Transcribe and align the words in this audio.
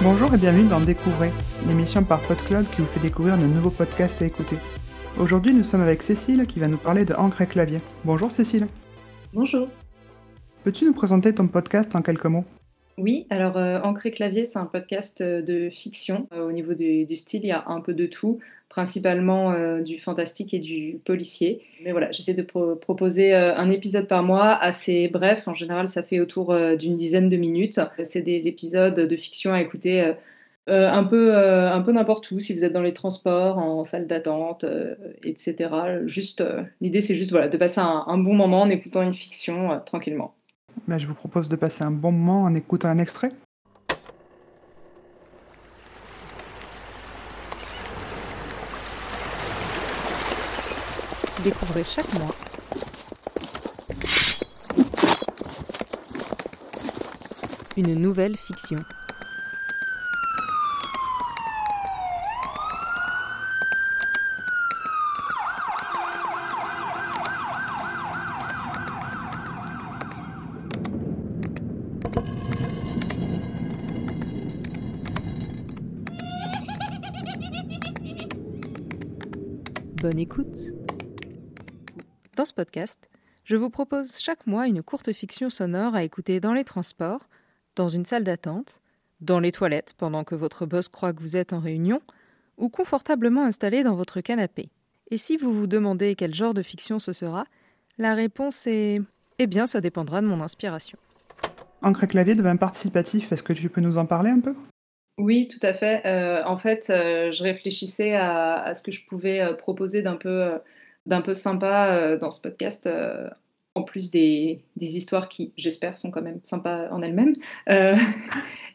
Bonjour 0.00 0.32
et 0.32 0.38
bienvenue 0.38 0.68
dans 0.68 0.80
Découvrez, 0.80 1.30
l'émission 1.66 2.04
par 2.04 2.20
PodCloud 2.20 2.66
qui 2.70 2.82
vous 2.82 2.86
fait 2.86 3.00
découvrir 3.00 3.36
de 3.36 3.42
nouveaux 3.42 3.70
podcasts 3.70 4.22
à 4.22 4.26
écouter. 4.26 4.56
Aujourd'hui, 5.18 5.52
nous 5.52 5.64
sommes 5.64 5.80
avec 5.80 6.02
Cécile 6.02 6.46
qui 6.46 6.60
va 6.60 6.68
nous 6.68 6.76
parler 6.76 7.04
de 7.04 7.14
Encre 7.14 7.42
et 7.42 7.46
Clavier. 7.46 7.80
Bonjour 8.04 8.30
Cécile. 8.30 8.68
Bonjour. 9.34 9.68
Peux-tu 10.62 10.84
nous 10.84 10.94
présenter 10.94 11.34
ton 11.34 11.48
podcast 11.48 11.96
en 11.96 12.02
quelques 12.02 12.26
mots? 12.26 12.44
Oui, 12.98 13.26
alors 13.30 13.56
euh, 13.56 13.80
et 14.04 14.10
Clavier, 14.10 14.44
c'est 14.44 14.58
un 14.58 14.66
podcast 14.66 15.20
euh, 15.20 15.40
de 15.40 15.70
fiction. 15.70 16.28
Euh, 16.32 16.48
au 16.48 16.52
niveau 16.52 16.74
du, 16.74 17.06
style, 17.16 17.42
il 17.44 17.48
y 17.48 17.52
a 17.52 17.62
un 17.68 17.80
peu 17.80 17.94
de 17.94 18.06
tout, 18.06 18.40
principalement 18.68 19.52
euh, 19.52 19.82
du 19.82 19.98
fantastique 20.00 20.52
et 20.52 20.58
du 20.58 20.98
policier. 21.04 21.62
Mais 21.84 21.92
voilà, 21.92 22.10
j'essaie 22.10 22.34
de 22.34 22.42
pro- 22.42 22.74
proposer 22.74 23.34
un 23.34 23.70
épisode 23.70 24.08
par 24.08 24.24
mois, 24.24 24.52
assez 24.56 25.06
bref. 25.08 25.46
En 25.46 25.54
général, 25.54 25.88
ça 25.88 26.02
fait 26.02 26.18
autour 26.18 26.54
d'une 26.76 26.96
dizaine 26.96 27.28
de 27.28 27.36
minutes. 27.36 27.80
C'est 28.02 28.22
des 28.22 28.48
épisodes 28.48 28.94
de 28.96 29.16
fiction 29.16 29.52
à 29.52 29.60
écouter 29.62 30.14
un 30.66 31.04
peu, 31.04 31.36
un 31.36 31.80
peu 31.82 31.92
n'importe 31.92 32.30
où, 32.32 32.40
si 32.40 32.52
vous 32.54 32.64
êtes 32.64 32.72
dans 32.72 32.82
les 32.82 32.94
transports, 32.94 33.58
en 33.58 33.84
salle 33.84 34.06
d'attente, 34.08 34.64
etc. 35.22 35.70
Juste, 36.06 36.42
l'idée, 36.80 37.00
c'est 37.00 37.16
juste 37.16 37.30
voilà, 37.30 37.48
de 37.48 37.56
passer 37.56 37.80
un, 37.80 38.04
un 38.06 38.18
bon 38.18 38.34
moment 38.34 38.62
en 38.62 38.70
écoutant 38.70 39.02
une 39.02 39.14
fiction 39.14 39.80
tranquillement. 39.86 40.34
Ben, 40.86 40.98
Je 40.98 41.06
vous 41.06 41.14
propose 41.14 41.48
de 41.48 41.56
passer 41.56 41.82
un 41.82 41.90
bon 41.90 42.12
moment 42.12 42.44
en 42.44 42.54
écoutant 42.54 42.88
un 42.88 42.98
extrait. 42.98 43.30
Découvrez 51.42 51.84
chaque 51.84 52.12
mois 52.18 52.34
une 57.76 57.94
nouvelle 57.94 58.36
fiction. 58.36 58.78
Bonne 80.00 80.20
écoute. 80.20 80.56
Dans 82.36 82.44
ce 82.44 82.54
podcast, 82.54 83.10
je 83.42 83.56
vous 83.56 83.68
propose 83.68 84.16
chaque 84.18 84.46
mois 84.46 84.68
une 84.68 84.80
courte 84.82 85.12
fiction 85.12 85.50
sonore 85.50 85.96
à 85.96 86.04
écouter 86.04 86.38
dans 86.38 86.52
les 86.52 86.62
transports, 86.62 87.28
dans 87.74 87.88
une 87.88 88.04
salle 88.04 88.22
d'attente, 88.22 88.80
dans 89.20 89.40
les 89.40 89.50
toilettes 89.50 89.94
pendant 89.98 90.22
que 90.22 90.36
votre 90.36 90.66
boss 90.66 90.86
croit 90.88 91.12
que 91.12 91.20
vous 91.20 91.36
êtes 91.36 91.52
en 91.52 91.58
réunion, 91.58 92.00
ou 92.58 92.68
confortablement 92.68 93.42
installé 93.44 93.82
dans 93.82 93.96
votre 93.96 94.20
canapé. 94.20 94.70
Et 95.10 95.16
si 95.16 95.36
vous 95.36 95.52
vous 95.52 95.66
demandez 95.66 96.14
quel 96.14 96.32
genre 96.32 96.54
de 96.54 96.62
fiction 96.62 97.00
ce 97.00 97.12
sera, 97.12 97.44
la 97.98 98.14
réponse 98.14 98.68
est 98.68 99.02
Eh 99.40 99.48
bien, 99.48 99.66
ça 99.66 99.80
dépendra 99.80 100.20
de 100.20 100.28
mon 100.28 100.40
inspiration. 100.40 100.98
Encre 101.82 102.04
et 102.04 102.08
Clavier 102.08 102.36
devient 102.36 102.56
participatif, 102.58 103.32
est-ce 103.32 103.42
que 103.42 103.52
tu 103.52 103.68
peux 103.68 103.80
nous 103.80 103.98
en 103.98 104.06
parler 104.06 104.30
un 104.30 104.40
peu? 104.40 104.54
Oui, 105.18 105.48
tout 105.48 105.58
à 105.66 105.74
fait. 105.74 106.06
Euh, 106.06 106.44
en 106.44 106.56
fait, 106.58 106.90
euh, 106.90 107.32
je 107.32 107.42
réfléchissais 107.42 108.14
à, 108.14 108.72
ce 108.74 108.82
que 108.84 108.92
je 108.92 109.04
pouvais 109.04 109.40
euh, 109.40 109.52
proposer 109.52 110.00
d'un 110.00 110.14
peu, 110.14 110.52
d'un 111.06 111.22
peu 111.22 111.34
sympa 111.34 112.16
dans 112.18 112.30
ce 112.30 112.40
podcast, 112.40 112.88
en 113.74 113.82
plus 113.82 114.10
des, 114.12 114.62
des 114.76 114.96
histoires 114.96 115.28
qui, 115.28 115.52
j'espère, 115.56 115.98
sont 115.98 116.10
quand 116.12 116.22
même 116.22 116.40
sympas 116.44 116.88
en 116.90 117.02
elles-mêmes. 117.02 117.34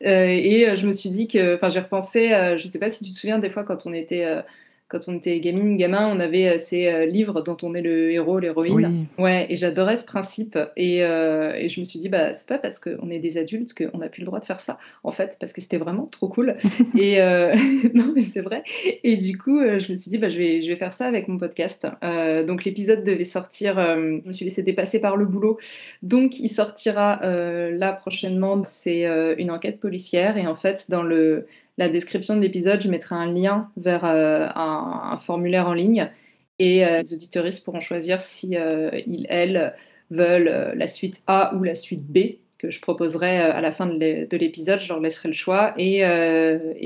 Et 0.00 0.76
je 0.76 0.86
me 0.86 0.92
suis 0.92 1.10
dit 1.10 1.28
que, 1.28 1.56
enfin, 1.56 1.68
j'ai 1.68 1.80
repensé, 1.80 2.28
je 2.56 2.62
ne 2.62 2.70
sais 2.70 2.78
pas 2.78 2.88
si 2.88 3.04
tu 3.04 3.10
te 3.12 3.16
souviens, 3.18 3.38
des 3.38 3.50
fois, 3.50 3.64
quand 3.64 3.86
on 3.86 3.92
était, 3.92 4.42
quand 4.90 5.00
on 5.06 5.14
était 5.14 5.38
gamine, 5.38 5.76
gamin, 5.76 6.08
on 6.08 6.18
avait 6.18 6.48
euh, 6.48 6.58
ces 6.58 6.88
euh, 6.88 7.06
livres 7.06 7.42
dont 7.42 7.56
on 7.62 7.74
est 7.74 7.80
le 7.80 8.10
héros, 8.10 8.40
l'héroïne. 8.40 9.06
Oui, 9.18 9.24
Ouais, 9.24 9.46
et 9.48 9.56
j'adorais 9.56 9.96
ce 9.96 10.04
principe. 10.04 10.58
Et, 10.76 11.04
euh, 11.04 11.54
et 11.54 11.68
je 11.68 11.78
me 11.78 11.84
suis 11.84 12.00
dit, 12.00 12.08
bah, 12.08 12.34
c'est 12.34 12.48
pas 12.48 12.58
parce 12.58 12.80
qu'on 12.80 13.08
est 13.10 13.20
des 13.20 13.38
adultes 13.38 13.72
qu'on 13.72 13.98
n'a 13.98 14.08
plus 14.08 14.20
le 14.20 14.26
droit 14.26 14.40
de 14.40 14.44
faire 14.44 14.60
ça, 14.60 14.78
en 15.04 15.12
fait, 15.12 15.36
parce 15.38 15.52
que 15.52 15.60
c'était 15.60 15.78
vraiment 15.78 16.06
trop 16.06 16.28
cool. 16.28 16.56
et 16.98 17.20
euh, 17.20 17.54
non, 17.94 18.12
mais 18.14 18.22
c'est 18.22 18.40
vrai. 18.40 18.64
Et 19.04 19.16
du 19.16 19.38
coup, 19.38 19.60
je 19.60 19.92
me 19.92 19.96
suis 19.96 20.10
dit, 20.10 20.18
bah, 20.18 20.28
je, 20.28 20.38
vais, 20.38 20.60
je 20.60 20.68
vais 20.68 20.76
faire 20.76 20.92
ça 20.92 21.06
avec 21.06 21.28
mon 21.28 21.38
podcast. 21.38 21.86
Euh, 22.02 22.44
donc, 22.44 22.64
l'épisode 22.64 23.04
devait 23.04 23.24
sortir, 23.24 23.76
je 23.76 24.26
me 24.26 24.32
suis 24.32 24.44
laissé 24.44 24.64
dépasser 24.64 25.00
par 25.00 25.16
le 25.16 25.24
boulot. 25.24 25.58
Donc, 26.02 26.40
il 26.40 26.48
sortira 26.48 27.20
là 27.22 27.92
prochainement. 27.92 28.62
C'est 28.64 29.04
une 29.38 29.50
enquête 29.52 29.78
policière. 29.78 30.36
Et 30.36 30.46
en 30.46 30.56
fait, 30.56 30.86
dans 30.88 31.02
le, 31.02 31.46
la 31.80 31.88
description 31.88 32.36
de 32.36 32.42
l'épisode, 32.42 32.82
je 32.82 32.90
mettrai 32.90 33.14
un 33.14 33.32
lien 33.32 33.70
vers 33.78 34.04
euh, 34.04 34.46
un, 34.54 35.18
formulaire 35.24 35.66
en 35.66 35.72
ligne. 35.72 36.10
Et 36.58 36.84
euh, 36.84 37.00
les 37.00 37.14
auditeuristes 37.14 37.64
pourront 37.64 37.80
choisir 37.80 38.20
si 38.20 38.54
euh, 38.54 38.90
ils, 39.06 39.26
elles, 39.30 39.74
veulent 40.10 40.72
la 40.74 40.88
suite 40.88 41.22
A 41.26 41.54
ou 41.54 41.62
la 41.62 41.74
suite 41.74 42.04
B 42.04 42.36
que 42.58 42.70
je 42.70 42.80
proposerai 42.80 43.38
à 43.38 43.60
la 43.60 43.72
fin 43.72 43.86
de 43.86 43.96
l'é- 43.96 44.26
de 44.26 44.36
l'épisode. 44.36 44.80
Je 44.80 44.88
leur 44.88 45.00
laisserai 45.00 45.28
le 45.28 45.34
choix 45.34 45.72
et, 45.78 46.00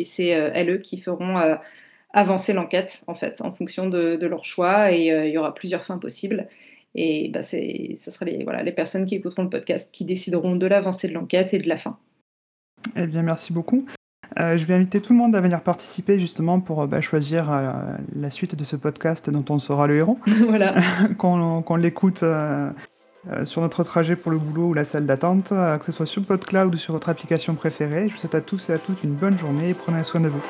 c'est 0.05 0.27
elles 0.27 0.71
eux, 0.71 0.79
qui 0.79 0.99
feront 0.99 1.41
avancer 2.13 2.53
l'enquête 2.53 3.03
en 3.07 3.15
fait 3.15 3.41
en 3.41 3.51
fonction 3.51 3.89
de, 3.89 4.27
leur 4.27 4.45
choix 4.45 4.93
et 4.93 5.07
il 5.07 5.31
y 5.31 5.39
aura 5.39 5.55
plusieurs 5.55 5.85
fins 5.85 5.99
possibles. 5.99 6.49
Et 6.95 7.31
bah, 7.31 7.43
c'est, 7.43 7.97
ça 7.99 8.11
sera 8.11 8.27
les, 8.27 8.45
voilà, 8.45 8.63
les 8.63 8.73
personnes 8.73 9.07
qui 9.07 9.15
écouteront 9.17 9.45
le 9.45 9.51
podcast 9.51 9.91
qui 9.91 10.05
décideront 10.05 10.55
de 10.55 10.67
l'avancée 10.67 11.09
de 11.09 11.15
l'enquête 11.15 11.55
et 11.55 11.59
de 11.59 11.69
la 11.69 11.79
fin. 11.79 11.99
Eh 12.95 13.07
bien, 13.07 13.23
merci 13.23 13.55
beaucoup. 13.55 13.87
Euh, 14.39 14.57
je 14.57 14.65
vais 14.65 14.75
inviter 14.75 15.01
tout 15.01 15.13
le 15.13 15.19
monde 15.19 15.35
à 15.35 15.41
venir 15.41 15.61
participer 15.61 16.19
justement 16.19 16.61
pour 16.61 16.83
euh, 16.83 16.87
bah, 16.87 17.01
choisir 17.01 17.51
euh, 17.51 17.73
la 18.17 18.31
suite 18.31 18.55
de 18.55 18.65
ce 18.65 18.77
podcast 18.77 19.31
dont 19.31 19.45
on 19.51 19.59
sera 19.59 19.87
le 19.87 19.97
héros, 19.97 20.19
voilà. 20.49 20.75
qu'on 21.19 21.77
l'écoute 21.77 22.23
euh, 22.23 22.71
sur 23.45 23.63
notre 23.63 23.85
trajet 23.85 24.17
pour 24.17 24.31
le 24.31 24.39
boulot 24.39 24.69
ou 24.69 24.75
la 24.75 24.85
salle 24.85 25.07
d'attente, 25.07 25.49
que 25.49 25.85
ce 25.85 25.93
soit 25.93 26.07
sur 26.07 26.25
PodCloud 26.25 26.75
ou 26.75 26.79
sur 26.79 26.93
votre 26.93 27.09
application 27.09 27.55
préférée. 27.55 28.09
Je 28.09 28.15
vous 28.15 28.19
souhaite 28.19 28.35
à 28.35 28.41
tous 28.41 28.69
et 28.69 28.73
à 28.75 28.79
toutes 28.79 29.03
une 29.03 29.15
bonne 29.15 29.39
journée 29.39 29.71
et 29.71 29.75
prenez 29.75 30.05
soin 30.05 30.21
de 30.21 30.29
vous. 30.29 30.45